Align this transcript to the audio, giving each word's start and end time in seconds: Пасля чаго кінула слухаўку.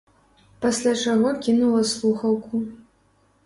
Пасля 0.65 0.93
чаго 1.03 1.35
кінула 1.49 1.85
слухаўку. 1.93 2.67